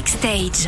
[0.00, 0.66] Backstage.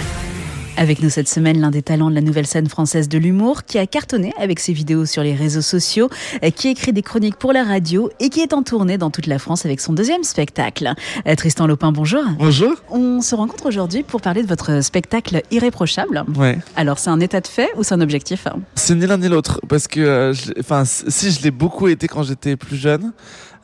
[0.76, 3.78] Avec nous cette semaine, l'un des talents de la nouvelle scène française de l'humour, qui
[3.78, 6.10] a cartonné avec ses vidéos sur les réseaux sociaux,
[6.44, 9.27] euh, qui écrit des chroniques pour la radio et qui est en tournée dans toute
[9.27, 10.93] la France avec son deuxième spectacle.
[11.27, 12.23] Euh, Tristan Lopin, bonjour.
[12.39, 12.75] Bonjour.
[12.91, 16.24] On se rencontre aujourd'hui pour parler de votre spectacle irréprochable.
[16.36, 16.58] Ouais.
[16.76, 18.46] Alors, c'est un état de fait ou c'est un objectif?
[18.74, 22.22] C'est ni l'un ni l'autre parce que, euh, enfin, si je l'ai beaucoup été quand
[22.22, 23.14] j'étais plus jeune,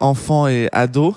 [0.01, 1.17] enfant et ado.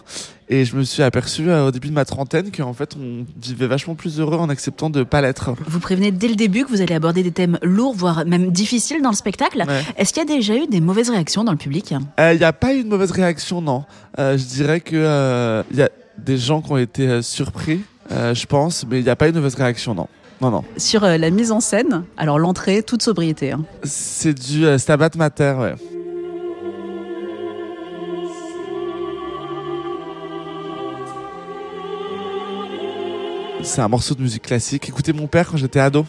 [0.53, 3.67] Et je me suis aperçu euh, au début de ma trentaine qu'en fait on vivait
[3.67, 5.53] vachement plus heureux en acceptant de pas l'être.
[5.65, 9.01] Vous prévenez dès le début que vous allez aborder des thèmes lourds, voire même difficiles
[9.01, 9.63] dans le spectacle.
[9.65, 9.81] Ouais.
[9.95, 11.93] Est-ce qu'il y a déjà eu des mauvaises réactions dans le public?
[12.19, 13.85] Il n'y a pas eu de mauvaise réaction, non.
[14.19, 17.79] Euh, je dirais que euh, il y a des gens qui ont été euh, surpris,
[18.11, 20.07] euh, je pense, mais il n'y a pas eu de mauvaise réaction, non.
[20.41, 20.63] Non, non.
[20.75, 23.51] Sur euh, la mise en scène, alors l'entrée, toute sobriété.
[23.53, 23.63] hein.
[23.83, 25.75] C'est du euh, Stabat Mater, ouais.
[33.63, 34.89] C'est un morceau de musique classique.
[34.89, 36.05] Écoutez mon père quand j'étais ado.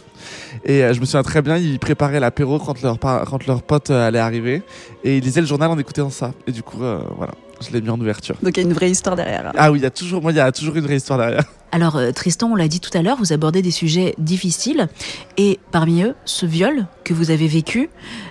[0.65, 3.91] Et euh, je me souviens très bien, il préparait l'apéro quand leur, quand leur pote
[3.91, 4.63] euh, allait arriver.
[5.05, 6.33] Et il lisait le journal en écoutant ça.
[6.47, 8.37] Et du coup, euh, voilà, je l'ai mis en ouverture.
[8.43, 9.53] Donc il y a une vraie histoire derrière.
[9.57, 11.45] Ah oui, il y a toujours, moi, il y a toujours une vraie histoire derrière.
[11.73, 14.89] Alors Tristan, on l'a dit tout à l'heure, vous abordez des sujets difficiles
[15.37, 17.89] et parmi eux, ce viol que vous avez vécu,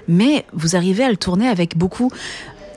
[0.08, 2.12] mais vous arrivez à le tourner avec beaucoup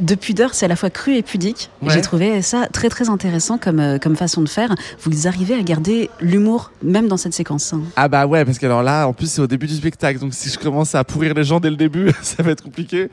[0.01, 1.71] de pudeur, c'est à la fois cru et pudique.
[1.83, 1.91] Ouais.
[1.93, 4.75] J'ai trouvé ça très très intéressant comme, euh, comme façon de faire.
[5.03, 7.73] Vous arrivez à garder l'humour même dans cette séquence.
[7.73, 7.83] hein.
[7.97, 10.19] Ah bah ouais, parce que alors là, en plus, c'est au début du spectacle.
[10.21, 13.05] Donc si je commence à pourrir les gens dès le début, ça va être compliqué.
[13.05, 13.09] De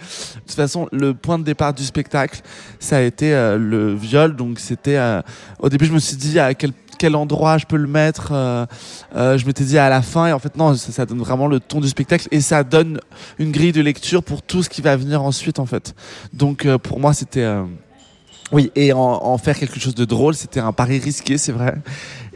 [0.48, 2.42] toute façon, le point de départ du spectacle,
[2.80, 4.36] ça a été euh, le viol.
[4.36, 4.98] Donc c'était...
[4.98, 5.22] euh,
[5.60, 6.72] au début, je me suis dit à quel,
[7.02, 8.30] quel endroit je peux le mettre.
[8.32, 8.68] euh,
[9.16, 10.28] euh, je m'étais dit à la fin.
[10.28, 12.28] Et en fait, non, ça, ça donne vraiment le ton du spectacle.
[12.30, 13.00] Et ça donne
[13.40, 15.96] une grille de lecture pour tout ce qui va venir ensuite, en fait.
[16.32, 17.48] Donc euh, pour moi, c'était...
[18.52, 21.76] oui, et en, en faire quelque chose de drôle, c'était un pari risqué, c'est vrai.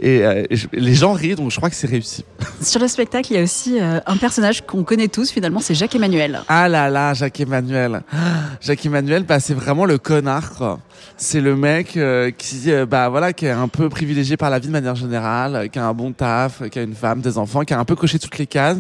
[0.02, 2.26] Et, euh, je- les gens rient, donc je crois que c'est réussi.
[2.62, 5.74] Sur le spectacle, il y a aussi euh, un personnage qu'on connaît tous finalement, c'est
[5.76, 6.42] Jacques Emmanuel.
[6.48, 8.02] Ah là là, Jacques Emmanuel.
[8.12, 8.16] Ah,
[8.62, 10.80] Jacques Emmanuel, bah, c'est vraiment le connard.
[11.18, 14.60] C'est le mec euh, qui, euh, bah voilà, qui est un peu privilégié par la
[14.60, 17.62] vie de manière générale, qui a un bon taf, qui a une femme, des enfants,
[17.62, 18.78] qui a un peu coché toutes les cases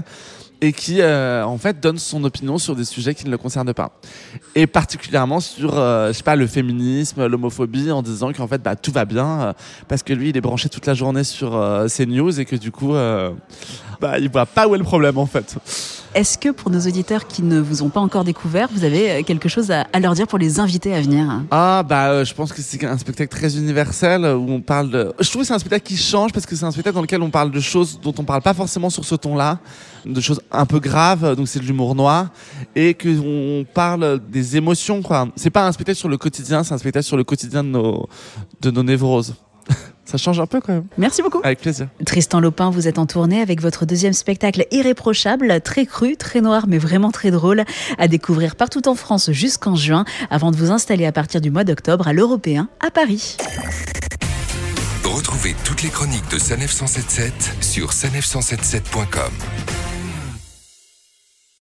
[0.62, 3.74] et qui, euh, en fait, donne son opinion sur des sujets qui ne le concernent
[3.74, 3.92] pas.
[4.56, 8.76] Et particulièrement sur, euh, je sais pas, le féminisme, l'homophobie, en disant qu'en fait, bah
[8.76, 9.54] tout va bien euh,
[9.88, 12.56] parce que lui, il est branché toute la journée sur euh, ces news et que
[12.56, 13.32] du coup, euh,
[14.00, 15.56] bah il voit pas où est le problème en fait.
[16.16, 19.22] Est-ce que pour nos auditeurs qui ne vous ont pas encore découvert, vous avez euh,
[19.24, 21.42] quelque chose à, leur dire pour les inviter à venir?
[21.52, 24.92] Ah bah euh, je pense que c'est un spectacle très universel euh, où on parle
[24.92, 25.14] de...
[25.20, 27.22] Je trouve que c'est un spectacle qui change parce que c'est un spectacle dans lequel
[27.22, 29.60] on parle de choses dont on parle pas forcément sur ce ton-là,
[30.06, 32.30] de choses un peu graves, donc c'est de l'humour noir,
[32.78, 35.28] et que on parle des émotions quoi.
[35.36, 38.08] C'est pas un spectacle sur le quotidien, c'est un spectacle sur le quotidien de nos,
[38.62, 39.36] de nos névroses.
[40.06, 40.86] Ça change un peu quand même.
[40.98, 41.42] Merci beaucoup.
[41.44, 41.88] Avec plaisir.
[42.06, 46.66] Tristan Lopin, vous êtes en tournée avec votre deuxième spectacle irréprochable, très cru, très noir,
[46.68, 47.64] mais vraiment très drôle,
[47.98, 51.64] à découvrir partout en France jusqu'en juin, avant de vous installer à partir du mois
[51.64, 53.38] d'octobre à l'Européen à Paris.
[55.04, 59.32] Retrouvez toutes les chroniques de Sanef 177 sur sanef177.com.